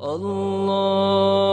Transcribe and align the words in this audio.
الله 0.00 1.47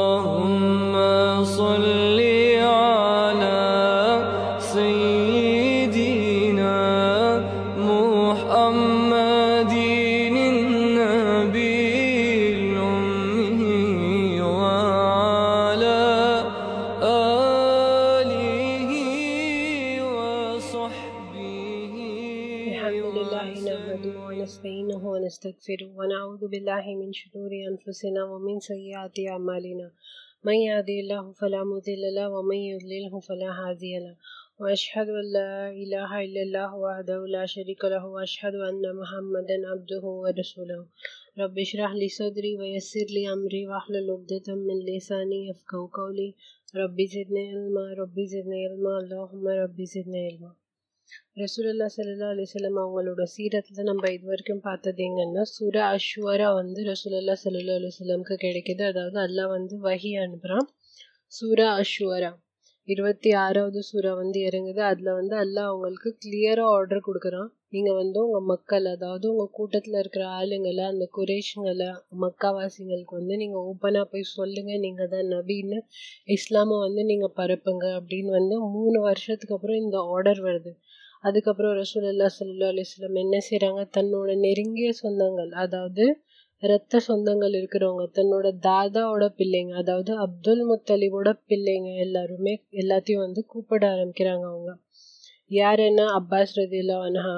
لله 23.15 23.49
نحمده 23.69 24.15
ونستعينه 24.27 25.01
ونستغفره 25.13 25.89
ونعوذ 25.99 26.41
بالله 26.53 26.85
من 27.01 27.13
شرور 27.19 27.51
أنفسنا 27.71 28.21
ومن 28.31 28.59
سيئات 28.59 29.19
أعمالنا. 29.33 29.87
من 30.47 30.57
يهدي 30.69 30.99
الله 31.03 31.31
فلا 31.31 31.61
مضل 31.63 32.03
له 32.17 32.27
ومن 32.35 32.59
يضلله 32.71 33.19
فلا 33.27 33.51
هادي 33.59 33.93
له. 34.05 34.15
وأشهد 34.59 35.07
أن 35.21 35.25
لا 35.37 35.51
إله 35.83 36.11
إلا 36.25 36.41
الله 36.47 36.69
وحده 36.85 37.19
لا 37.35 37.45
شريك 37.45 37.81
له 37.93 38.03
وأشهد 38.15 38.55
أن 38.69 38.83
محمدا 39.01 39.57
عبده 39.71 40.03
ورسوله. 40.23 40.81
رب 41.41 41.55
اشرح 41.65 41.91
لي 42.01 42.09
صدري 42.19 42.51
ويسر 42.59 43.07
لي 43.15 43.23
أمري 43.33 43.67
واحلل 43.67 44.11
عقدة 44.15 44.47
من 44.67 44.77
لساني 44.89 45.39
يفقهوا 45.49 45.89
قولي. 45.99 46.29
ربي 46.81 47.05
زدني 47.07 47.43
علما 47.51 47.85
ربي 48.01 48.25
زدني 48.33 48.59
علما 48.67 48.93
اللهم 48.99 49.47
ربي 49.63 49.85
زدني 49.85 50.21
علما. 50.27 50.64
ரசூலல்லா 51.37 51.87
சல்லா 51.95 52.27
அலிசல்லம் 52.29 52.77
அவங்களோட 52.77 53.23
சீரத்தில் 53.25 53.87
நம்ம 53.87 54.11
இது 54.11 54.25
வரைக்கும் 54.25 54.61
பார்த்தது 54.61 55.03
எங்கன்னா 55.03 55.43
சுர 55.49 55.75
அஷ்வரா 55.89 56.49
வந்து 56.53 56.83
ரசூலல்லா 56.83 57.35
சல்லா 57.43 57.75
அலிஸ்லாமுக்கு 57.75 58.37
கிடைக்குது. 58.37 58.83
அதாவது 58.83 59.19
அல்லாஹ் 59.19 59.49
வந்து 59.49 59.77
வஹி 59.83 60.11
அனுப்புகிறான் 60.23 60.67
சூரா 61.33 61.67
அஷ்வரா. 61.79 62.31
இருபத்தி 62.87 63.29
ஆறாவது 63.43 63.79
சூறா 63.87 64.11
வந்து 64.19 64.39
இறங்குது. 64.47 64.81
அதில் 64.89 65.11
வந்து 65.19 65.35
எல்லாம் 65.43 65.69
அவங்களுக்கு 65.69 66.09
கிளியராக 66.23 66.73
ஆர்டர் 66.75 67.05
கொடுக்குறான். 67.07 67.49
நீங்கள் 67.73 67.97
வந்து 67.99 68.17
உங்கள் 68.25 68.47
மக்கள் 68.51 68.85
அதாவது 68.91 69.25
உங்கள் 69.31 69.53
கூட்டத்தில் 69.57 69.97
இருக்கிற 70.01 70.25
ஆளுங்களை 70.37 70.83
அந்த 70.91 71.05
குரேஷங்களை 71.17 71.87
மக்காவாசிங்களுக்கு 72.23 73.13
வந்து 73.19 73.35
நீங்கள் 73.41 73.65
ஓப்பனாக 73.69 74.05
போய் 74.11 74.31
சொல்லுங்கள் 74.31 74.83
நீங்கள் 74.85 75.11
தான் 75.13 75.31
நபின்னு 75.33 75.79
இஸ்லாமை 76.37 76.77
வந்து 76.85 77.03
நீங்கள் 77.11 77.35
பரப்புங்க 77.39 77.87
அப்படின்னு 77.99 78.31
வந்து 78.39 78.57
மூணு 78.77 78.99
வருஷத்துக்கு 79.07 79.57
அப்புறம் 79.57 79.81
இந்த 79.83 79.97
ஆர்டர் 80.13 80.41
வருது. 80.47 80.73
அதுக்கப்புறம் 81.23 81.75
ரசூலுல்லா 81.79 82.27
சல்லா 82.33 82.67
அலிஸ்லாம் 82.73 83.21
என்ன 83.21 83.35
செய்கிறாங்க 83.47 83.83
தன்னோட 83.97 84.31
நெருங்கிய 84.45 84.89
சொந்தங்கள் 85.01 85.51
அதாவது 85.63 86.05
ரத்த 86.65 86.99
சொந்தங்கள் 87.07 87.55
இருக்கிறவங்க 87.57 88.03
தன்னோட 88.15 88.47
தாதாவோட 88.63 89.25
பிள்ளைங்க 89.37 89.73
அதாவது 89.75 90.11
அப்துல் 90.17 90.63
முத்தலிபோட 90.69 91.29
பிள்ளைங்க 91.49 91.89
எல்லாருமே 91.99 92.53
எல்லாத்தையும் 92.81 93.23
வந்து 93.23 93.41
கூப்பிட 93.45 93.83
ஆரம்பிக்கிறாங்க 93.89 94.45
அவங்க. 94.51 94.71
யார் 95.51 95.81
என்ன? 95.81 96.01
அப்பாஸ் 96.19 96.53
ரதில்லா 96.59 96.97
அன்ஹா 97.07 97.35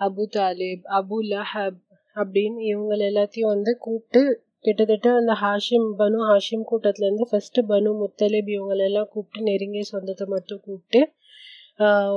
அபு 0.00 0.24
தாலிப் 0.34 0.84
அபு 0.98 1.18
லஹப் 1.30 1.78
அப்படின்னு 2.16 2.60
இவங்க 2.68 2.92
எல்லாத்தையும் 3.08 3.52
வந்து 3.54 3.72
கூப்பிட்டு 3.78 4.22
கிட்டத்தட்ட 4.64 5.08
அந்த 5.18 5.32
ஹாஷிம் 5.42 5.88
பனு 5.98 6.18
ஹாஷிம் 6.28 6.64
கூட்டத்துலேருந்து 6.70 7.26
ஃபஸ்ட்டு 7.30 7.66
பனு 7.68 7.90
முத்தலிப் 8.00 8.50
இவங்களெல்லாம் 8.54 9.10
கூப்பிட்டு 9.12 9.46
நெருங்கிய 9.48 9.84
சொந்தத்தை 9.92 10.26
மட்டும் 10.28 10.62
கூப்பிட்டு 10.64 11.00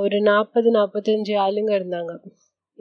ஒரு 0.02 0.18
நாற்பது 0.22 0.68
நாற்பத்தஞ்சு 0.70 1.34
ஆளுங்க 1.44 1.72
இருந்தாங்க. 1.78 2.12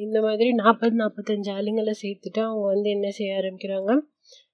இந்த 0.02 0.18
மாதிரி 0.22 0.50
நாற்பது 0.54 0.96
நாற்பத்தஞ்சு 0.96 1.50
ஆளுங்களை 1.56 1.94
சேர்த்துட்டு 2.02 2.42
அவங்க 2.46 2.66
வந்து 2.66 2.90
என்ன 2.90 3.08
செய்ய 3.12 3.40
ஆரம்பிக்கிறாங்க? 3.40 3.92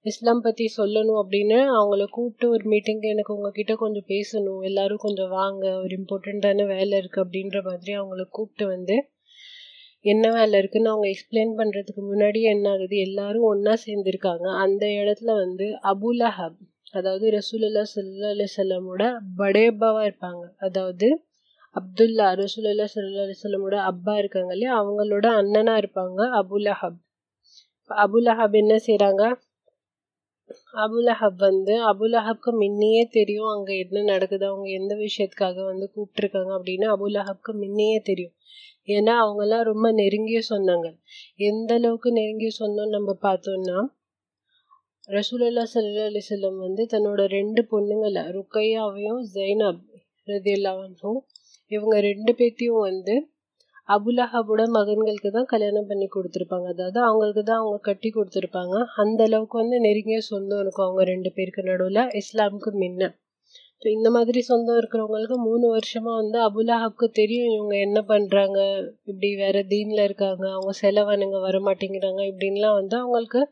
இஸ்லாம் 0.06 0.40
பற்றி 0.40 0.64
சொல்லணும் 0.76 1.20
அப்படின்னு 1.22 1.58
அவங்கள 1.78 2.04
கூப்பிட்டு 2.10 2.46
ஒரு 2.50 2.64
மீட்டிங்க்கு 2.70 3.08
எனக்கு 3.08 3.34
உங்ககிட்ட 3.36 3.74
கொஞ்சம் 3.74 4.08
பேசணும். 4.08 4.60
எல்லாரும் 4.62 4.98
கொஞ்சம் 4.98 5.28
வாங்க 5.30 5.64
ஒரு 5.76 5.92
இம்பார்ட்டண்ட்டான 5.96 6.66
வேலை 6.66 6.94
இருக்குது 6.98 7.24
அப்படின்ற 7.24 7.60
மாதிரி 7.62 7.92
அவங்கள 7.92 8.24
கூப்பிட்டு 8.30 8.66
வந்து 8.66 8.96
என்ன 10.04 10.24
வேலை 10.30 10.56
இருக்குன்னு 10.58 10.92
அவங்க 10.92 11.06
எக்ஸ்பிளைன் 11.08 11.54
பண்ணுறதுக்கு 11.56 12.02
முன்னாடி 12.10 12.40
என்ன 12.52 12.66
ஆகுது? 12.70 12.96
எல்லாரும் 12.98 13.46
ஒன்றா 13.52 13.74
சேர்ந்துருக்காங்க. 13.86 14.46
அந்த 14.64 14.84
இடத்துல 15.00 15.32
வந்து 15.44 15.66
அபுலஹப் 15.92 16.58
அதாவது 16.92 17.26
ரசூலுல்லா 17.30 17.82
சல்லா 17.94 18.28
அலுவலமோட 18.34 19.02
படேபாவாக 19.38 20.06
இருப்பாங்க. 20.08 20.44
அதாவது 20.58 21.08
அப்துல்லா 21.76 22.26
ரசூலுல்லா 22.40 22.86
சல்லா 22.90 23.24
அலிஸ்லமோட 23.24 23.76
அப்பா 23.90 24.12
இருக்காங்க 24.18 24.52
இல்லையா? 24.52 24.72
அவங்களோட 24.80 25.26
அண்ணனா 25.40 25.74
இருப்பாங்க 25.82 26.20
அபுலஹப் 26.40 26.98
அபுலஹப் 27.90 28.56
என்ன 28.62 28.74
செய்கிறாங்க 28.86 29.22
அபுலஹப் 30.74 31.40
வந்து 31.40 31.74
அபுலஹப்க்கு 31.90 32.50
முன்னையே 32.54 33.02
தெரியும் 33.10 33.50
அங்கே 33.54 33.74
என்ன 33.78 34.04
நடக்குது 34.04 34.44
அவங்க 34.46 34.68
எந்த 34.70 34.94
விஷயத்துக்காக 35.00 35.58
வந்து 35.64 35.86
கூப்பிட்டுருக்காங்க 35.94 36.50
அப்படின்னு 36.58 36.86
அபுலஹப்க்கு 36.94 37.52
முன்னையே 37.54 37.98
தெரியும். 38.00 38.34
ஏன்னா 38.88 39.14
அவங்கெல்லாம் 39.22 39.64
ரொம்ப 39.70 39.86
நெருங்கிய 39.92 40.40
சொன்னாங்க 40.50 40.86
எந்த 41.42 41.72
அளவுக்கு 41.74 42.10
நெருங்கிய 42.12 42.52
சொன்னோம் 42.60 42.94
நம்ம 42.96 43.16
பார்த்தோம்னா 43.22 43.78
ரசூலுல்லா 45.08 45.64
சல்லா 45.72 46.06
அலிஸ்லம் 46.06 46.58
வந்து 46.58 46.82
தன்னோட 46.92 47.22
ரெண்டு 47.30 47.60
பொண்ணுங்களை 47.70 48.22
ருக்கையாவையும் 48.36 49.20
ஜெய்னப் 49.34 49.82
ரதியல்லாவும் 50.28 51.20
இவங்க 51.70 51.96
ரெண்டு 52.10 52.32
பேர்த்தையும் 52.38 52.86
வந்து 52.90 53.14
அபுலஹபோட 53.88 54.62
மகன்களுக்கு 54.76 55.30
தான் 55.36 55.50
கல்யாணம் 55.52 55.86
பண்ணி 55.90 56.06
கொடுத்துருப்பாங்க. 56.14 56.66
அதாவது 56.74 56.98
அவங்களுக்கு 57.08 57.42
தான் 57.50 57.60
அவங்க 57.62 57.78
கட்டி 57.88 58.08
கொடுத்துருப்பாங்க. 58.16 58.74
அந்த 59.02 59.20
அளவுக்கு 59.28 59.56
வந்து 59.62 59.76
நெருங்கிய 59.86 60.18
சொந்தம் 60.30 60.60
இருக்கும் 60.64 60.86
அவங்க 60.86 61.04
ரெண்டு 61.12 61.30
பேருக்கு 61.36 61.62
நடுவில் 61.70 62.02
இஸ்லாமுக்கு 62.20 62.72
முன்ன. 62.82 63.08
ஸோ 63.82 63.86
இந்த 63.96 64.08
மாதிரி 64.16 64.40
சொந்தம் 64.50 64.78
இருக்கிறவங்களுக்கு 64.80 65.36
மூணு 65.48 65.66
வருஷமா 65.74 66.12
வந்து 66.20 66.38
அபுலஹாப்க்கு 66.46 67.06
தெரியும் 67.20 67.52
இவங்க 67.56 67.74
என்ன 67.86 67.98
பண்ணுறாங்க 68.08 68.58
இப்படி 69.10 69.30
வேற 69.42 69.56
தீனில் 69.72 70.06
இருக்காங்க 70.06 70.44
அவங்க 70.54 70.72
செலவனுங்க 70.80 71.40
வர 71.46 71.58
மாட்டேங்கிறாங்க 71.68 72.22
இப்படின்லாம் 72.30 72.78
வந்து 72.80 72.96
அவங்களுக்கு 73.02 73.42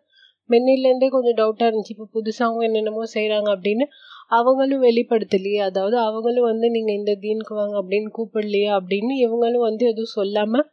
முன்னிலேருந்தே 0.51 1.09
கொஞ்சம் 1.15 1.39
டவுட்டாக 1.41 1.69
இருந்துச்சு. 1.71 1.95
இப்போ 1.97 2.09
புதுசாக 2.17 2.49
அவங்க 2.49 2.65
என்னென்னமோ 2.69 3.05
செய்கிறாங்க 3.15 3.49
அப்படின்னு 3.57 3.87
அவங்களும் 4.31 4.85
வெளிப்படுத்தலையே. 4.85 5.61
அதாவது 5.69 5.97
அவங்களும் 6.07 6.49
வந்து 6.51 6.69
நீங்கள் 6.71 6.99
இந்த 6.99 7.13
தீனுக்கு 7.23 7.55
வாங்க 7.55 7.77
அப்படின்னு 7.83 8.11
கூப்பிடலையே 8.17 8.71
அப்படின்னு 8.79 9.15
இவங்களும் 9.27 9.67
வந்து 9.69 9.85
எதுவும் 9.87 10.17
சொல்லாமல் 10.19 10.67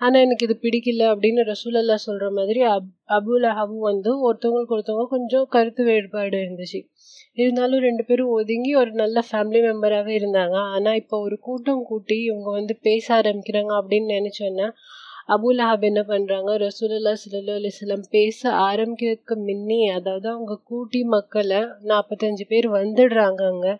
ஆனால் 0.00 0.24
எனக்கு 0.26 0.46
இது 0.46 0.54
பிடிக்கல 0.62 1.06
அப்படின்னு 1.12 1.40
ரசூலல்லா 1.50 1.96
சொல்கிற 2.04 2.26
மாதிரி 2.30 2.60
அப் 2.74 2.86
அபுல் 3.16 3.46
அஹபு 3.50 3.76
வந்து 3.88 4.10
ஒருத்தவங்களுக்கு 4.26 4.74
ஒருத்தவங்க 4.76 5.06
கொஞ்சம் 5.08 5.48
கருத்து 5.50 5.82
வேறுபாடு 5.84 6.36
இருந்துச்சு. 6.44 6.80
இருந்தாலும் 7.38 7.82
ரெண்டு 7.82 8.02
பேரும் 8.04 8.32
ஒதுங்கி 8.36 8.72
ஒரு 8.74 8.92
நல்ல 8.94 9.18
ஃபேமிலி 9.28 9.60
மெம்பராகவே 9.66 10.14
இருந்தாங்க. 10.20 10.56
ஆனால் 10.74 10.98
இப்போ 11.02 11.16
ஒரு 11.26 11.36
கூட்டம் 11.40 11.82
கூட்டி 11.84 12.16
இவங்க 12.28 12.50
வந்து 12.58 12.76
பேச 12.88 13.06
ஆரம்பிக்கிறாங்க 13.20 13.74
அப்படின்னு 13.80 14.16
நினச்சோன்னா 14.18 14.68
அபுலஹாப் 15.30 15.84
என்ன 15.88 16.00
பண்ணுறாங்க 16.06 16.50
ரசூலுல்லா 16.62 17.12
சல்லா 17.18 17.54
அலிஸ்லாம் 17.56 18.04
பேச 18.10 18.40
ஆரம்பிக்கிறதுக்கு 18.68 19.34
முன்னே 19.42 19.80
அதாவது 19.96 20.26
அவங்க 20.32 20.54
கூட்டி 20.70 21.00
மக்களை 21.12 21.60
நாற்பத்தஞ்சு 21.90 22.44
பேர் 22.48 22.68
வந்துடுறாங்க 22.74 23.42
அங்கே. 23.50 23.74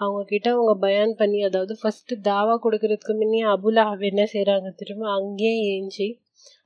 அவங்கக்கிட்ட 0.00 0.48
அவங்க 0.54 0.72
பயான் 0.80 1.14
பண்ணி 1.18 1.40
அதாவது 1.42 1.74
ஃபஸ்ட்டு 1.80 2.20
தாவா 2.28 2.54
கொடுக்கறதுக்கு 2.62 3.14
முன்னே 3.14 3.42
அபுலஹப் 3.52 4.04
என்ன 4.10 4.22
செய்கிறாங்க 4.32 4.70
திரும்ப 4.80 5.04
அங்கேயே 5.18 5.58
ஏஞ்சி 5.74 6.08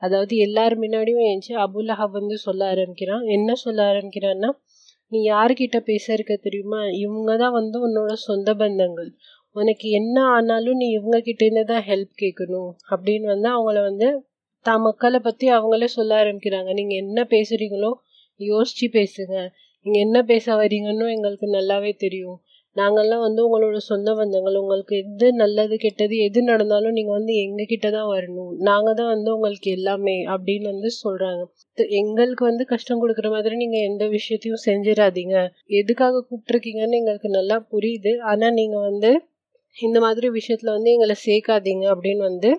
அதாவது 0.03 0.34
எல்லார் 0.47 0.77
முன்னாடியும் 0.81 1.27
ஏஞ்சி 1.28 1.53
அபுலஹப் 1.65 2.16
வந்து 2.19 2.37
சொல்ல 2.47 2.62
ஆரம்பிக்கிறான். 2.72 3.25
என்ன 3.37 3.56
சொல்ல 3.65 3.81
ஆரம்பிக்கிறான்னா 3.93 4.50
நீ 5.12 5.19
யார்கிட்ட 5.27 5.78
பேச 5.82 6.06
இருக்க 6.15 6.34
தெரியுமா? 6.41 6.81
இவங்க 7.03 7.31
தான் 7.37 7.56
வந்து 7.56 7.77
உன்னோட 7.87 8.12
சொந்த 8.25 8.50
பந்தங்கள். 8.54 9.10
உனக்கு 9.60 9.88
என்ன 10.00 10.16
ஆனாலும் 10.36 10.80
நீ 10.82 10.86
இவங்க 10.98 11.19
கிட்டேருந்து 11.28 11.64
தான் 11.72 11.86
ஹெல்ப் 11.91 12.12
கேட்கணும் 12.22 12.70
அப்படின்னு 12.92 13.28
வந்து 13.34 13.48
அவங்கள 13.54 13.78
வந்து 13.88 14.08
தான் 14.66 14.84
மக்களை 14.86 15.19
பற்றி 15.26 15.46
அவங்களே 15.56 15.88
சொல்ல 15.98 16.12
ஆரம்பிக்கிறாங்க. 16.22 16.70
நீங்கள் 16.78 17.00
என்ன 17.04 17.19
பேசுகிறீங்களோ 17.34 17.91
யோசித்து 18.41 18.86
பேசுங்க. 18.98 19.36
நீங்கள் 19.86 20.04
என்ன 20.06 20.18
பேச 20.30 20.56
வரீங்கன்னு 20.60 21.15
எங்களுக்கு 21.16 21.48
நல்லாவே 21.56 21.92
தெரியும். 22.04 22.38
நாங்கள்லாம் 22.77 23.22
வந்து 23.27 23.41
உங்களோட 23.47 23.78
சொந்த 23.88 24.10
பந்தங்கள் 24.18 24.59
உங்களுக்கு 24.60 24.94
எது 25.03 25.28
நல்லது 25.41 25.77
கெட்டது 25.84 26.16
எது 26.27 26.41
நடந்தாலும் 26.50 26.97
நீங்கள் 26.98 27.16
வந்து 27.18 27.33
எங்ககிட்ட 27.44 27.86
தான் 27.97 28.10
வரணும். 28.12 28.50
நாங்கள் 28.68 28.97
தான் 29.00 29.10
வந்து 29.15 29.30
உங்களுக்கு 29.36 29.71
எல்லாமே 29.78 30.16
அப்படின்னு 30.34 30.68
வந்து 30.72 30.91
சொல்கிறாங்க 30.98 31.42
எங்களுக்கு 32.00 32.44
வந்து 32.50 32.66
கஷ்டம் 32.72 33.03
கொடுக்குற 33.03 33.30
மாதிரி 33.36 33.56
நீங்கள் 33.62 33.86
எந்த 33.91 34.06
விஷயத்தையும் 34.16 34.65
செஞ்சிடாதீங்க. 34.68 35.36
எதுக்காக 35.80 36.22
கூப்பிட்ருக்கீங்கன்னு 36.28 37.00
எங்களுக்கு 37.00 37.30
நல்லா 37.38 37.59
புரியுது. 37.72 38.15
ஆனால் 38.33 38.56
நீங்கள் 38.60 38.86
வந்து 38.91 39.12
இந்த 39.76 39.98
மாதிரி 40.03 40.28
விஷயத்தில் 40.34 40.74
வந்து 40.74 40.92
எங்களை 40.92 41.15
சேர்க்காதீங்க 41.20 41.84
அப்படின்னு 41.92 42.24
வந்து 42.26 42.50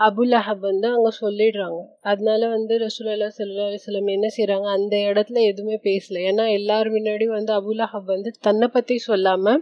அபுல் 0.00 0.34
அஹப் 0.38 0.62
வந்து 0.62 0.86
அங்கே 0.92 1.10
சொல்லிடுறாங்க. 1.18 1.78
அதனால 2.10 2.42
வந்து 2.48 2.74
ரசூலல்லா 2.82 3.28
சல்லா 3.34 3.66
அலிஸ்லம் 3.68 4.08
என்ன 4.14 4.28
செய்கிறாங்க 4.36 4.66
அந்த 4.74 4.94
இடத்துல 5.08 5.42
எதுவுமே 5.50 5.76
பேசல. 5.84 6.22
ஏன்னா 6.30 6.44
எல்லாரும் 6.56 6.96
முன்னாடி 6.96 7.26
வந்து 7.30 7.52
அபுல் 7.58 7.84
அஹப் 7.86 8.10
வந்து 8.12 8.30
தன்னை 8.46 8.68
பற்றி 8.74 8.96
சொல்லாமல் 9.06 9.60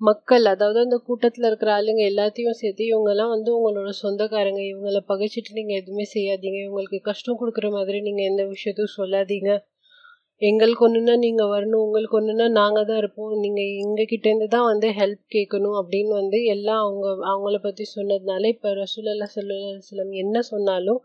மக்கள் 0.00 0.46
அதாவது 0.52 0.78
அந்த 0.84 0.96
கூட்டத்தில் 1.06 1.48
இருக்கிற 1.48 1.70
ஆளுங்க 1.74 2.02
எல்லாத்தையும் 2.10 2.58
சேர்த்து 2.60 2.84
இவங்கெல்லாம் 2.88 3.32
வந்து 3.34 3.50
உங்களோட 3.58 3.90
சொந்தக்காரங்க 4.00 4.62
இவங்கள 4.68 5.00
பகைச்சிட்டு 5.10 5.58
நீங்கள் 5.58 5.80
எதுவுமே 5.80 6.06
செய்யாதீங்க. 6.14 6.58
இவங்களுக்கு 6.66 7.00
கஷ்டம் 7.10 7.40
கொடுக்குற 7.40 7.68
மாதிரி 7.76 8.00
நீங்கள் 8.08 8.28
எந்த 8.30 8.44
விஷயத்தையும் 8.52 8.96
சொல்லாதீங்க. 8.98 9.50
எங்களுக்கு 10.42 10.84
ஒன்றுனா 10.86 11.14
நீங்கள் 11.18 11.50
வரணும் 11.50 11.82
உங்களுக்கு 11.82 12.16
ஒன்றுனா 12.18 12.46
நாங்கள் 12.56 12.86
தான் 12.86 13.00
இருப்போம். 13.00 13.32
நீங்கள் 13.42 13.68
எங்ககிட்டேருந்து 13.82 14.48
தான் 14.54 14.68
வந்து 14.68 14.88
ஹெல்ப் 14.98 15.22
கேட்கணும் 15.34 15.76
அப்படின்னு 15.80 16.12
வந்து 16.20 16.38
எல்லாம் 16.54 16.80
அவங்க 16.84 17.04
அவங்கள 17.32 17.58
பற்றி 17.62 17.84
சொன்னதுனால 17.92 18.50
இப்போ 18.54 18.70
ரசூலல்லா 18.80 19.28
சொல்லம் 19.34 20.12
என்ன 20.22 20.42
சொன்னாலும் 20.50 21.00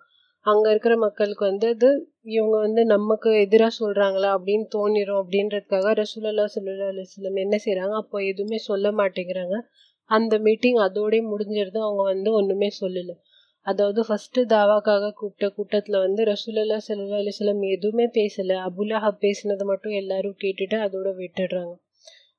அங்கே 0.46 0.70
இருக்கிற 0.74 0.96
மக்களுக்கு 0.98 1.44
வந்து 1.46 1.68
அது 1.74 1.90
இவங்க 2.32 2.56
வந்து 2.66 2.82
நமக்கு 2.94 3.30
எதிராக 3.44 3.74
சொல்கிறாங்களா 3.80 4.30
அப்படின்னு 4.38 4.68
தோணிடும் 4.76 5.22
அப்படின்றதுக்காக 5.22 5.94
ரசூலல்லா 6.02 6.46
சல்லா 6.54 6.88
அலுவலம் 6.88 7.42
என்ன 7.46 7.56
செய்கிறாங்க 7.66 7.96
அப்போ 8.02 8.18
எதுவுமே 8.32 8.60
சொல்ல 8.70 8.88
மாட்டேங்கிறாங்க. 9.00 9.56
அந்த 10.12 10.34
மீட்டிங் 10.46 10.80
அதோடய 10.86 11.24
முடிஞ்சிருது. 11.32 11.80
அவங்க 11.86 12.04
வந்து 12.12 12.30
ஒன்றுமே 12.40 12.70
சொல்லலை. 12.80 13.16
அதாவது 13.68 14.02
ஃபஸ்ட்டு 14.04 14.42
தாவாக்காக 14.50 15.12
கூப்பிட்ட 15.12 15.48
கூட்டத்தில் 15.50 15.98
வந்து 16.00 16.22
ரசூலல்லா 16.26 16.78
சல்லா 16.86 17.18
அலுவலம் 17.20 17.64
எதுவுமே 17.72 18.06
பேசலை. 18.18 18.56
அபுல்லாஹா 18.68 19.10
பேசினதை 19.24 19.66
மட்டும் 19.66 19.96
எல்லாரும் 19.96 20.38
கேட்டுட்டு 20.44 20.78
அதோட 20.86 21.10
விட்டுடுறாங்க. 21.18 21.74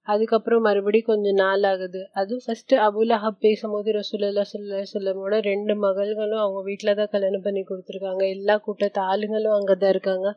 அதுக்கப்புறம் 0.06 0.62
மறுபடி 0.62 1.00
கொஞ்சம் 1.02 1.34
நாள் 1.34 1.64
ஆகுது. 1.64 2.00
அதுவும் 2.14 2.44
ஃபஸ்ட்டு 2.46 2.76
அபுலஹப் 2.86 3.40
பேசும்போது 3.40 3.92
ரசூலல்லா 3.92 4.44
சல்லா 4.52 4.80
சொல்லமோட 4.92 5.40
ரெண்டு 5.40 5.74
மகள்களும் 5.76 6.42
அவங்க 6.44 6.62
வீட்டில் 6.62 6.94
தான் 6.94 7.12
கல்யாணம் 7.14 7.44
பண்ணி 7.46 7.62
கொடுத்துருக்காங்க. 7.64 8.22
எல்லா 8.36 8.56
கூட்டத்து 8.58 9.00
ஆளுங்களும் 9.10 9.56
அங்கே 9.58 9.76
தான் 9.76 9.90
இருக்காங்க. 9.90 10.28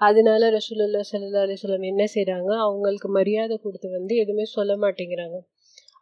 அதனால 0.00 0.50
ரசூலல்லா 0.50 1.02
சல்லா 1.10 1.42
அலிஸ்லம் 1.46 1.88
என்ன 1.92 2.02
செய்கிறாங்க 2.14 2.50
அவங்களுக்கு 2.66 3.08
மரியாதை 3.10 3.56
கொடுத்து 3.58 3.88
வந்து 3.90 4.14
எதுவுமே 4.16 4.46
சொல்ல 4.56 4.72
மாட்டேங்கிறாங்க. 4.76 5.38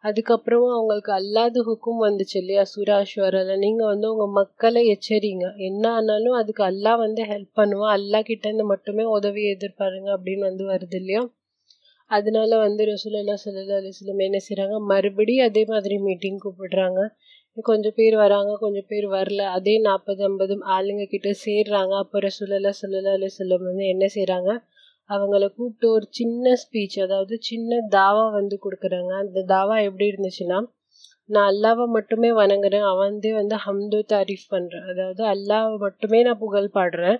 அதுக்கப்புறம் 0.03 0.65
அவங்களுக்கு 0.73 1.11
அல்லாத 1.13 1.61
ஹுக்கும் 1.67 2.03
வந்துச்சு 2.03 2.35
இல்லையா? 2.35 2.63
சுராஸ்வரில் 2.73 3.61
நீங்கள் 3.63 3.89
வந்து 3.91 4.07
உங்கள் 4.13 4.35
மக்களை 4.37 4.81
எச்சரிங்க. 4.93 5.45
என்ன 5.67 5.83
ஆனாலும் 5.93 6.35
அதுக்கு 6.35 6.63
அல்லா 6.63 6.93
வந்து 7.01 7.21
ஹெல்ப் 7.31 7.57
பண்ணுவோம் 7.57 7.93
அல்லா 7.95 8.19
கிட்டேருந்து 8.29 8.65
மட்டுமே 8.65 9.05
உதவி 9.17 9.43
எதிர்பாருங்க 9.53 10.09
அப்படின்னு 10.17 10.45
வந்து 10.49 10.65
வருது 10.71 10.97
இல்லையா? 11.01 11.23
அதனால 12.11 12.57
வந்து 12.57 12.81
ரசூலல்லா 12.89 13.35
சல்லா 13.39 13.77
அலிஸ்லம் 13.79 14.21
என்ன 14.27 14.39
செய்கிறாங்க 14.43 14.75
மறுபடியும் 14.91 15.47
அதே 15.49 15.63
மாதிரி 15.65 15.95
மீட்டிங் 16.05 16.39
கூப்பிடுறாங்க. 16.43 16.99
கொஞ்சம் 17.65 17.95
பேர் 17.95 18.15
வராங்க 18.15 18.51
கொஞ்சம் 18.63 18.87
பேர் 18.89 19.07
வரல. 19.09 19.41
அதே 19.57 19.75
நாற்பது 19.87 20.23
ஐம்பது 20.23 20.55
ஆளுங்க 20.75 21.05
கிட்ட 21.13 21.29
சேர்றாங்க. 21.45 21.93
அப்போ 22.03 22.19
ரசூலல்லா 22.27 22.73
சல்லா 22.79 23.13
அலிஸ்லம் 23.17 23.67
வந்து 23.69 23.85
என்ன 23.93 24.05
செய்கிறாங்க 24.15 24.49
அவங்கள 25.09 25.43
கூப்பிட்டு 25.55 25.87
ஒரு 25.91 26.05
சின்ன 26.09 26.53
ஸ்பீச் 26.63 26.97
அதாவது 27.01 27.37
சின்ன 27.39 27.79
தாவா 27.91 28.31
வந்து 28.31 28.59
கொடுக்குறாங்க. 28.63 29.11
அந்த 29.17 29.43
தாவா 29.47 29.75
எப்படி 29.83 30.05
இருந்துச்சுன்னா 30.11 30.59
நான் 31.29 31.47
அல்லாவை 31.51 31.85
மட்டுமே 31.87 32.31
வணங்குறேன். 32.31 32.85
அவன்தே 32.91 33.33
வந்து 33.33 33.55
ஹம்து 33.55 33.99
தாரீஃப் 34.13 34.45
பண்ணுறேன் 34.49 34.85
அதாவது 34.89 35.23
அல்லாவை 35.25 35.77
மட்டுமே 35.77 36.23
நான் 36.23 36.37
புகழ் 36.37 36.69
பாடுறேன். 36.73 37.17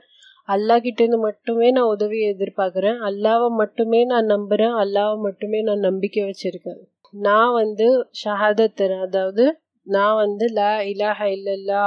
அல்லா 0.49 0.75
கிட்டேருந்து 0.77 1.19
மட்டுமே 1.19 1.71
நான் 1.71 1.85
உதவி 1.85 2.19
எதிர்பார்க்குறேன். 2.29 2.99
அல்லாவை 3.09 3.49
மட்டுமே 3.55 4.05
நான் 4.05 4.25
நம்புகிறேன் 4.25 4.75
அல்லாவை 4.75 5.17
மட்டுமே 5.21 5.61
நான் 5.61 5.79
நம்பிக்கை 5.79 6.23
வச்சுருக்கேன். 6.23 6.79
நான் 7.13 7.53
வந்து 7.53 7.87
ஷஹாதத் 8.23 8.83
அதாவது 9.01 9.43
நான் 9.87 10.15
வந்து 10.17 10.45
லா 10.51 10.69
இலாஹ 10.89 11.27
இல்லல்லா 11.33 11.81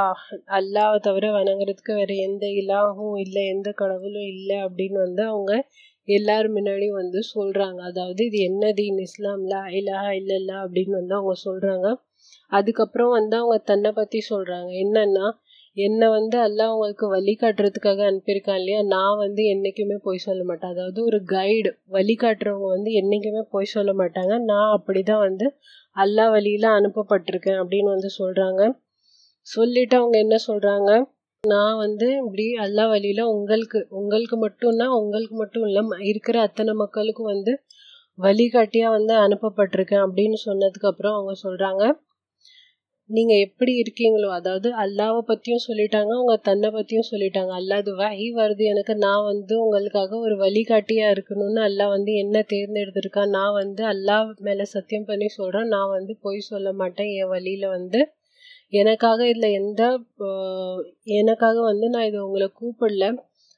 அல்லாவை 0.56 0.98
தவிர 1.00 1.24
வணங்குறதுக்கு 1.32 1.92
வேற 1.96 2.12
எந்த 2.24 2.44
இலாகும் 2.60 3.16
இல்லை 3.18 3.42
எந்த 3.48 3.68
கடவுளும் 3.72 4.28
இல்லை 4.32 4.56
அப்படின்னு 4.66 4.98
வந்து 4.98 5.22
அவங்க 5.26 5.52
எல்லார் 6.08 6.46
முன்னாடியும் 6.48 7.00
வந்து 7.00 7.20
சொல்கிறாங்க 7.32 7.80
அதாவது 7.88 8.20
இது 8.26 8.38
என்ன 8.46 8.72
தீன் 8.78 9.00
இஸ்லாம்? 9.04 9.42
லா 9.46 9.60
இலாஹ 9.78 10.06
இல்லல்லா 10.20 10.56
அப்படின்னு 10.64 10.94
வந்து 11.00 11.14
அவங்க 11.14 11.34
சொல்கிறாங்க 11.44 11.88
அதுக்கப்புறம் 12.52 13.12
வந்து 13.18 13.36
அவங்க 13.36 13.58
தன்னை 13.70 13.92
பற்றி 13.92 14.20
சொல்கிறாங்க 14.30 14.70
என்னன்னா 14.82 15.26
என்னை 15.76 16.06
வந்து 16.10 16.36
எல்லாம் 16.44 16.70
அவங்களுக்கு 16.70 17.06
வழிகாட்டுறதுக்காக 17.12 18.00
அனுப்பியிருக்கான் 18.08 18.58
இல்லையா? 18.60 18.80
நான் 18.88 19.20
வந்து 19.20 19.42
என்றைக்குமே 19.52 19.96
பொய் 20.06 20.24
சொல்ல 20.24 20.42
மாட்டேன். 20.48 20.72
அதாவது 20.74 21.00
ஒரு 21.08 21.18
கைடு 21.30 21.70
வழிகாட்டுறவங்க 21.96 22.68
வந்து 22.74 22.92
என்றைக்குமே 23.00 23.42
பொய் 23.54 23.72
சொல்ல 23.74 23.92
மாட்டாங்க. 24.00 24.32
நான் 24.50 24.74
அப்படி 24.76 25.02
தான் 25.04 25.22
வந்து 25.26 25.46
அல்லா 25.96 26.24
வழியில் 26.34 26.68
அனுப்பப்பட்டிருக்கேன் 26.78 27.60
அப்படின்னு 27.62 27.90
வந்து 27.94 28.10
சொல்கிறாங்க 28.16 28.62
சொல்லிட்டு 29.46 29.94
அவங்க 29.98 30.16
என்ன 30.24 30.36
சொல்கிறாங்க 30.46 30.90
நான் 31.44 31.76
வந்து 31.78 32.08
இப்படி 32.20 32.44
அல்லா 32.64 32.84
வழியில் 32.90 33.22
உங்களுக்கு 33.32 33.78
உங்களுக்கு 33.92 34.36
மட்டும்னா 34.42 34.86
உங்களுக்கு 34.98 35.36
மட்டும் 35.36 35.64
இல்லை 35.68 35.82
இருக்கிற 36.10 36.36
அத்தனை 36.46 36.72
மக்களுக்கும் 36.82 37.32
வந்து 37.32 37.52
வழிகாட்டியாக 38.18 38.94
வந்து 38.96 39.14
அனுப்பப்பட்டிருக்கேன் 39.24 40.04
அப்படின்னு 40.06 40.38
சொன்னதுக்கப்புறம் 40.46 41.16
அவங்க 41.16 41.34
சொல்கிறாங்க 41.44 41.84
நீங்கள் 43.10 43.42
எப்படி 43.46 43.72
இருக்கீங்களோ 43.80 44.28
அதாவது 44.30 44.68
அல்லாவை 44.82 45.20
பற்றியும் 45.20 45.64
சொல்லிட்டாங்க 45.68 46.10
அவங்க 46.16 46.34
தன்னை 46.42 46.68
பற்றியும் 46.70 47.08
சொல்லிட்டாங்க. 47.10 47.52
அல்லாது 47.58 47.90
வகி 47.96 48.26
வருது 48.36 48.64
எனக்கு 48.64 48.94
நான் 48.96 49.24
வந்து 49.24 49.54
உங்களுக்காக 49.60 50.18
ஒரு 50.18 50.34
வழிகாட்டியாக 50.36 51.14
இருக்கணும்னு 51.14 51.62
அல்லா 51.68 51.86
வந்து 51.88 52.12
என்ன 52.14 52.44
தேர்ந்தெடுத்திருக்கா 52.52 53.24
நான் 53.28 53.52
வந்து 53.52 53.84
அல்லா 53.84 54.18
மேலே 54.40 54.66
சத்தியம் 54.74 55.04
பண்ணி 55.04 55.28
சொல்கிறேன் 55.30 55.68
நான் 55.68 55.94
வந்து 55.96 56.14
பொய் 56.20 56.48
சொல்ல 56.50 56.70
மாட்டேன் 56.72 57.10
என் 57.16 57.32
வழியில் 57.34 57.66
வந்து 57.68 58.02
எனக்காக 58.72 59.20
இதில் 59.28 59.56
எந்த 59.56 59.82
எனக்காக 61.14 61.56
வந்து 61.62 61.86
நான் 61.88 62.08
இதை 62.08 62.20
உங்களை 62.20 62.48
கூப்பிடல. 62.60 63.06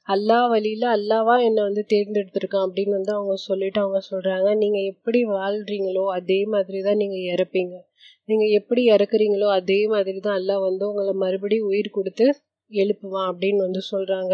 அல்லா 0.07 0.37
வழியில் 0.49 0.85
அல்லாவா 0.93 1.35
என்னை 1.43 1.61
வந்து 1.63 1.83
தேர்ந்தெடுத்திருக்கான் 1.91 2.65
அப்படின்னு 2.67 2.95
வந்து 2.97 3.13
அவங்க 3.13 3.35
சொல்லிட்டு 3.45 3.79
அவங்க 3.81 3.99
சொல்கிறாங்க 4.09 4.49
நீங்கள் 4.55 4.87
எப்படி 4.91 5.19
வாழ்கிறீங்களோ 5.31 6.03
அதே 6.17 6.39
மாதிரி 6.45 6.79
தான் 6.81 6.99
நீங்கள் 7.03 7.27
இறப்பீங்க. 7.33 7.75
நீங்கள் 8.29 8.55
எப்படி 8.59 8.81
இறக்குறீங்களோ 8.91 9.47
அதே 9.51 9.79
மாதிரி 9.87 10.19
தான் 10.19 10.37
அல்லா 10.39 10.55
வந்து 10.59 10.83
உங்களை 10.89 11.13
மறுபடியும் 11.23 11.69
உயிர் 11.71 11.89
கொடுத்து 11.89 12.27
எழுப்புவான் 12.71 13.29
அப்படின்னு 13.31 13.61
வந்து 13.61 13.81
சொல்கிறாங்க 13.91 14.33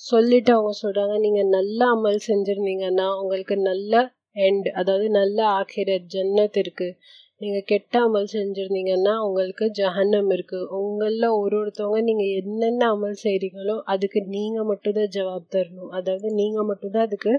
சொல்லிட்டு 0.00 0.50
அவங்க 0.52 0.72
சொல்கிறாங்க 0.82 1.14
நீங்கள் 1.18 1.52
நல்ல 1.56 1.80
அமல் 1.94 2.20
செஞ்சுருந்தீங்கன்னா 2.28 3.06
உங்களுக்கு 3.20 3.56
நல்ல 3.70 3.94
எண்ட் 4.40 4.68
அதாவது 4.80 5.06
நல்ல 5.18 5.38
ஆக்கிரத் 5.58 6.10
ஜன்னத் 6.14 6.58
இருக்குது 6.62 6.96
நீங்கள் 7.42 7.66
கெட்ட 7.70 7.94
அமல் 8.06 8.26
செஞ்சுருந்தீங்கன்னா 8.32 9.12
உங்களுக்கு 9.26 9.66
ஜஹன்னம் 9.78 10.30
இருக்குது 10.36 10.68
உங்களில் 10.78 11.28
ஒரு 11.38 11.54
ஒருத்தவங்க 11.60 12.00
நீங்கள் 12.08 12.32
என்னென்ன 12.40 12.88
அமல் 12.94 13.16
செய்கிறீங்களோ 13.24 13.76
அதுக்கு 13.92 14.20
நீங்கள் 14.34 14.68
மட்டும்தான் 14.70 15.12
ஜவாப் 15.16 15.52
தரணும். 15.54 15.90
அதாவது 15.98 16.28
நீங்கள் 16.40 16.68
மட்டும்தான் 16.70 17.06
அதுக்கு 17.08 17.32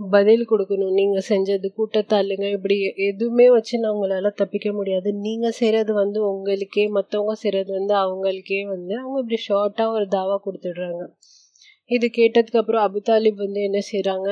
பதில் 0.00 0.48
கொடுக்கணும். 0.50 0.94
நீங்கள் 1.00 1.26
செஞ்சது 1.30 1.68
கூட்டத்தாளுங்க 1.76 2.46
இப்படி 2.56 2.76
எதுவுமே 3.08 3.46
வச்சு 3.56 3.74
நான் 3.82 3.94
உங்களால் 3.96 4.38
தப்பிக்க 4.42 4.68
முடியாது. 4.78 5.08
நீங்கள் 5.26 5.56
செய்கிறது 5.60 5.92
வந்து 6.02 6.20
உங்களுக்கே 6.32 6.86
மற்றவங்க 6.98 7.36
செய்கிறது 7.44 7.72
வந்து 7.78 7.94
அவங்களுக்கே 8.04 8.60
வந்து 8.74 8.94
அவங்க 9.02 9.18
இப்படி 9.22 9.40
ஷார்ட்டாக 9.48 9.96
ஒரு 9.98 10.08
தாவா 10.16 10.38
கொடுத்துடுறாங்க. 10.46 11.02
இது 11.90 12.06
கேட்டதுக்கப்புறம் 12.18 12.84
அபுதாலிப் 12.88 13.44
வந்து 13.44 13.60
என்ன 13.68 13.80
செய்கிறாங்க 13.92 14.28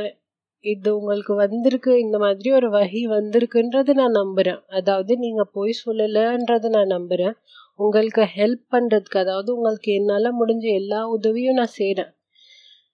இது 0.64 0.88
உங்களுக்கு 0.96 1.34
வந்திருக்கு 1.36 1.92
இந்த 1.98 2.16
மாதிரி 2.18 2.48
ஒரு 2.52 2.68
வகி 2.70 3.00
வந்திருக்குன்றது 3.08 3.92
நான் 3.94 4.18
நம்புகிறேன் 4.18 4.60
அதாவது 4.78 5.12
நீங்கள் 5.18 5.50
போய் 5.54 5.72
சொல்லலைன்றது 5.80 6.68
நான் 6.70 6.92
நம்புகிறேன் 6.94 7.36
உங்களுக்கு 7.78 8.24
ஹெல்ப் 8.34 8.64
பண்ணுறதுக்கு 8.74 9.18
அதாவது 9.18 9.50
உங்களுக்கு 9.56 9.90
என்னால் 9.92 10.36
முடிஞ்ச 10.38 10.66
எல்லா 10.74 11.00
உதவியும் 11.14 11.58
நான் 11.60 11.76
செய்கிறேன் 11.76 12.12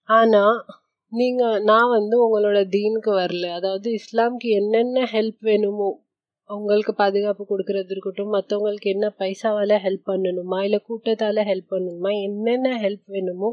ஆனால் 0.09 0.57
நீங்கள் 1.11 1.61
நான் 1.65 1.93
வந்து 1.93 2.15
உங்களோட 2.25 2.59
தீனுக்கு 2.73 3.11
வரல. 3.15 3.45
அதாவது 3.59 3.89
இஸ்லாம்க்கு 3.99 4.49
என்னென்ன 4.57 5.05
ஹெல்ப் 5.13 5.41
வேணுமோ 5.47 5.89
அவங்களுக்கு 6.49 6.93
பாதுகாப்பு 6.95 7.43
கொடுக்கறது 7.45 7.91
இருக்கட்டும் 7.93 8.31
மற்றவங்களுக்கு 8.35 8.89
என்ன 8.93 9.07
பைசாவால் 9.19 9.73
ஹெல்ப் 9.83 10.05
பண்ணணுமா 10.07 10.59
இல்லை 10.65 10.79
கூட்டத்தால் 10.87 11.41
ஹெல்ப் 11.49 11.73
பண்ணணுமா 11.73 12.11
என்னென்ன 12.23 12.71
ஹெல்ப் 12.83 13.05
வேணுமோ 13.15 13.49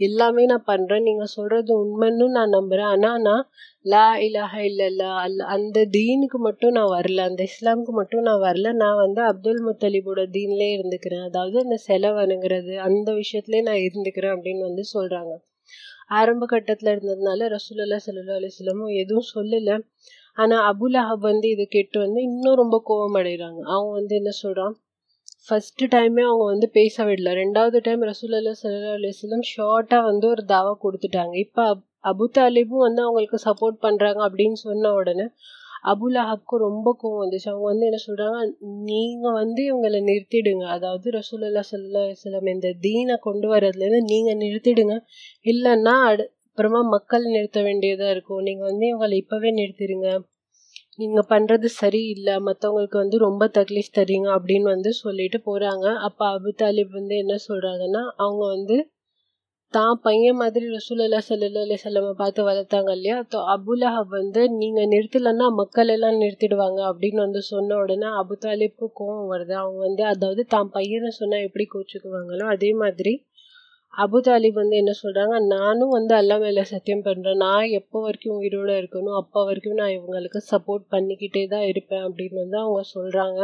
எல்லாமே 0.00 0.44
நான் 0.50 0.68
பண்ணுறேன் 0.68 1.06
நீங்கள் 1.08 1.32
சொல்கிறது 1.34 1.72
உண்மைன்னு 1.80 2.28
நான் 2.36 2.54
நம்புகிறேன் 2.56 2.90
ஆனால் 2.92 3.20
நான் 3.20 3.44
லா 3.86 4.06
இலாஹ 4.24 4.54
இல்லல்லா 4.68 5.10
அல்ல 5.22 5.44
அந்த 5.54 5.84
தீனுக்கு 5.94 6.38
மட்டும் 6.46 6.74
நான் 6.78 6.92
வரல 6.94 7.26
அந்த 7.28 7.42
இஸ்லாமுக்கு 7.50 7.94
மட்டும் 8.00 8.26
நான் 8.28 8.42
வரல. 8.42 8.72
நான் 8.82 9.00
வந்து 9.04 9.20
அப்துல் 9.28 9.62
முத்தலிபோட 9.68 10.24
தீன்லேயே 10.34 10.72
இருந்துக்கிறேன். 10.76 11.24
அதாவது 11.28 11.58
அந்த 11.64 11.78
வணங்குறது 12.20 12.74
அந்த 12.88 13.08
விஷயத்துலேயே 13.20 13.64
நான் 13.68 13.84
இருந்துக்கிறேன் 13.86 14.34
அப்படின்னு 14.36 14.64
வந்து 14.68 14.84
சொல்கிறாங்க 14.94 15.32
ஆரம்ப 16.18 16.44
கட்டத்தில் 16.52 16.92
இருந்ததுனால 16.94 17.48
ரசூலல்லா 17.54 17.98
சல்லா 18.04 18.36
அலிஸ்லமும் 18.38 18.94
எதுவும் 19.02 19.30
சொல்லலை. 19.34 19.76
ஆனால் 20.36 20.64
அபுலஹப் 20.70 21.26
வந்து 21.30 21.48
இது 21.48 21.66
கேட்டு 21.68 21.98
வந்து 21.98 22.20
இன்னும் 22.22 22.54
ரொம்ப 22.54 22.76
கோவம் 22.88 23.18
அடைகிறாங்க 23.20 23.60
அவங்க 23.74 23.92
வந்து 23.92 24.14
என்ன 24.14 24.32
சொல்கிறான் 24.42 24.74
ஃபஸ்ட்டு 25.46 25.86
டைமே 25.94 26.22
அவங்க 26.28 26.44
வந்து 26.44 26.66
பேச 26.70 27.04
விடல. 27.04 27.30
ரெண்டாவது 27.34 27.78
டைம் 27.80 28.02
ரசூலல்லா 28.02 28.52
சல்லா 28.58 28.90
அலிஸ்லம் 28.98 29.46
ஷார்ட்டாக 29.52 30.02
வந்து 30.04 30.26
ஒரு 30.28 30.42
தாவா 30.48 30.72
கொடுத்துட்டாங்க. 30.84 31.34
இப்போ 31.36 31.62
அப் 31.72 31.82
அபு 32.04 32.26
தாலிபும் 32.36 32.84
வந்து 32.86 33.00
அவங்களுக்கு 33.02 33.38
சப்போர்ட் 33.46 33.78
பண்ணுறாங்க 33.82 34.20
அப்படின்னு 34.28 34.58
சொன்ன 34.66 34.92
உடனே 34.92 35.26
அபுலஹப்க்கு 35.92 36.56
ரொம்ப 36.58 36.88
கோவம் 37.00 37.22
வந்துச்சு. 37.24 37.48
அவங்க 37.52 37.66
வந்து 37.72 37.86
என்ன 37.88 38.00
சொல்கிறாங்க 38.08 38.38
நீங்கள் 38.90 39.32
வந்து 39.32 39.60
இவங்களை 39.70 40.00
நிறுத்திடுங்க. 40.10 40.64
அதாவது 40.76 41.10
ரசூலல்லா 41.10 41.62
சல்லா 41.70 42.02
அலுவலம் 42.06 42.52
இந்த 42.54 42.70
தீனை 42.86 43.16
கொண்டு 43.28 43.48
வரதுலேருந்து 43.54 44.02
நீங்கள் 44.12 44.40
நிறுத்திடுங்க. 44.44 44.96
இல்லைன்னா 45.44 45.94
அடு 46.10 46.26
அப்புறமா 46.60 46.80
மக்கள் 46.94 47.22
நிறுத்த 47.34 47.58
வேண்டியதாக 47.66 48.14
இருக்கும். 48.14 48.40
நீங்கள் 48.46 48.68
வந்து 48.70 48.84
இவங்களை 48.90 49.14
இப்போவே 49.20 49.50
நிறுத்திடுங்க 49.58 50.08
நீங்கள் 51.00 51.26
பண்ணுறது 51.30 51.68
சரியில்லை. 51.78 52.34
மற்றவங்களுக்கு 52.48 52.98
வந்து 53.02 53.18
ரொம்ப 53.18 53.44
தக்லீஃப் 53.54 53.88
தரீங்க 53.98 54.28
அப்படின்னு 54.34 54.68
வந்து 54.74 54.90
சொல்லிட்டு 54.98 55.38
போகிறாங்க 55.46 55.86
அப்போ 56.08 56.24
அபு 56.34 56.50
தாலிப் 56.62 56.92
வந்து 56.98 57.14
என்ன 57.22 57.36
சொல்கிறாங்கன்னா 57.46 58.02
அவங்க 58.24 58.42
வந்து 58.54 58.76
தான் 59.74 59.96
பையன் 60.04 60.38
மாதிரி 60.40 60.66
ரசூலல்லா 60.74 61.20
சல்லா 61.24 61.62
அலிசல்லமை 61.64 62.12
பார்த்து 62.20 62.46
வளர்த்தாங்க 62.48 62.90
இல்லையா? 62.96 63.16
தோ 63.32 63.40
அபுலஹப் 63.54 64.12
வந்து 64.18 64.42
நீங்கள் 64.60 64.90
நிறுத்தலைன்னா 64.94 65.48
மக்கள் 65.60 65.94
எல்லாம் 65.96 66.20
நிறுத்திடுவாங்க 66.22 66.80
அப்படின்னு 66.90 67.22
வந்து 67.26 67.42
சொன்ன 67.50 67.78
உடனே 67.84 68.10
அபு 68.22 68.36
தாலிப்க்கு 68.44 68.88
கோவம் 69.00 69.30
வருது. 69.34 69.54
அவங்க 69.62 69.80
வந்து 69.88 70.04
அதாவது 70.12 70.44
தான் 70.56 70.70
பையனை 70.76 71.12
சொன்னால் 71.20 71.46
எப்படி 71.48 71.66
கோச்சுக்குவாங்களோ 71.74 72.46
அதே 72.56 72.72
மாதிரி 72.82 73.14
அபு 73.94 74.18
வந்து 74.54 74.74
என்ன 74.76 74.92
சொல்கிறாங்க 75.02 75.36
நானும் 75.46 75.90
வந்து 75.90 76.12
அல்லா 76.14 76.36
மேலே 76.40 76.62
சத்தியம் 76.70 77.04
பண்ணுறேன் 77.04 77.40
நான் 77.42 77.72
எப்போ 77.78 77.98
வரைக்கும் 78.00 78.36
உயிரோடு 78.36 78.74
இருக்கணும் 78.80 79.16
அப்போ 79.18 79.40
வரைக்கும் 79.44 79.74
நான் 79.74 79.94
இவங்களுக்கு 79.94 80.40
சப்போர்ட் 80.50 80.84
பண்ணிக்கிட்டே 80.92 81.42
தான் 81.46 81.66
இருப்பேன் 81.66 82.04
அப்படின்னு 82.06 82.42
வந்து 82.44 82.58
அவங்க 82.58 82.82
சொல்கிறாங்க 82.94 83.40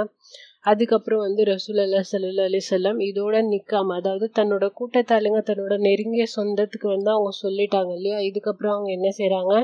அதுக்கப்புறம் 0.65 1.21
வந்து 1.21 1.43
ரசூல் 1.45 1.81
அல்லா 1.83 2.01
சல்லா 2.05 2.45
அலிசல்லாம் 2.45 3.01
இதோட 3.09 3.43
நிற்காம 3.51 3.97
அதாவது 3.97 4.27
தன்னோட 4.39 4.67
கூட்டத்தாளுங்க 4.75 5.41
தன்னோட 5.51 5.75
நெருங்கிய 5.79 6.27
சொந்தத்துக்கு 6.37 6.89
வந்து 6.89 7.11
அவங்க 7.11 7.33
சொல்லிட்டாங்க 7.43 7.93
இல்லையா? 7.99 8.19
இதுக்கப்புறம் 8.29 8.75
அவங்க 8.75 8.91
என்ன 8.91 9.11
செய்கிறாங்க 9.19 9.55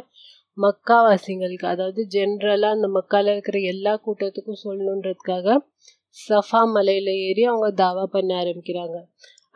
மக்காவாசிங்களுக்கு 0.58 1.66
அதாவது 1.66 2.00
ஜென்ரலாக 2.14 2.76
அந்த 2.76 2.88
மக்கால 2.96 3.32
இருக்கிற 3.32 3.58
எல்லா 3.66 3.92
கூட்டத்துக்கும் 4.04 4.62
சொல்லணுன்றதுக்காக 4.64 5.56
சஃபா 6.16 6.62
மலையில் 6.72 7.12
ஏறி 7.26 7.44
அவங்க 7.44 7.68
தாவா 7.82 8.04
பண்ண 8.14 8.30
ஆரம்பிக்கிறாங்க. 8.42 8.96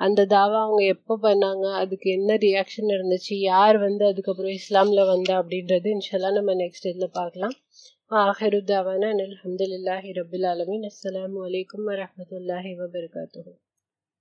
அந்த 0.00 0.26
தாவா 0.26 0.58
அவங்க 0.62 0.82
எப்போ 0.84 1.14
பண்ணாங்க? 1.22 1.66
அதுக்கு 1.72 2.10
என்ன 2.10 2.36
ரியாக்ஷன் 2.36 2.90
இருந்துச்சு? 2.90 3.34
யார் 3.44 3.78
வந்து 3.78 4.04
அதுக்கப்புறம் 4.06 4.50
இஸ்லாமில் 4.50 5.04
வந்தா 5.04 5.36
அப்படின்றது 5.42 5.90
இன்ஷால்லாம் 5.92 6.32
நம்ம 6.32 6.54
நெக்ஸ்ட் 6.54 6.88
இதில் 6.88 7.10
பார்க்கலாம். 7.10 7.54
ஆஹிருத்தாவான 8.10 9.08
அனில் 9.12 9.36
அஹமதுல்லாஹி 9.36 10.10
ரபுல் 10.12 10.46
ஆலமின். 10.46 10.84
அஸ்லாம் 10.84 11.38
வலைக்கம் 11.38 11.86
வரமத்துல்லாஹி 11.88 12.74
வபர்காத்து 12.74 13.40